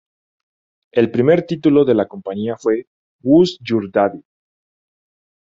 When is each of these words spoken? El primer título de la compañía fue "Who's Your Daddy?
El 0.93 1.11
primer 1.11 1.45
título 1.45 1.85
de 1.85 1.93
la 1.93 2.07
compañía 2.07 2.57
fue 2.57 2.87
"Who's 3.21 3.59
Your 3.59 3.91
Daddy? 3.91 4.23